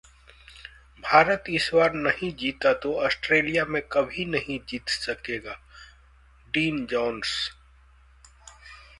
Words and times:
भारत 1.03 1.43
इस 1.49 1.69
बार 1.73 1.93
नहीं 1.95 2.31
जीता 2.35 2.71
तो 2.73 2.93
ऑस्ट्रेलिया 2.99 3.65
में 3.65 3.81
कभी 3.91 4.25
नहीं 4.25 4.59
जीत 4.69 4.89
सकेगा: 4.89 5.53
डीन 6.53 6.85
जोंस 6.85 7.35